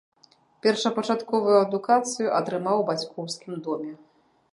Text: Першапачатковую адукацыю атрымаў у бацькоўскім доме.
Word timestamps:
Першапачатковую 0.65 1.53
адукацыю 1.65 2.29
атрымаў 2.39 2.77
у 2.85 2.87
бацькоўскім 2.89 3.53
доме. 3.69 3.93